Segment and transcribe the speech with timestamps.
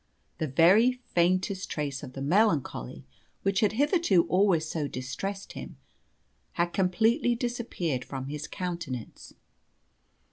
[0.39, 3.05] The very faintest trace of the melancholy
[3.43, 5.77] which had hitherto always so distressed him
[6.53, 9.35] had completely disappeared from his countenance.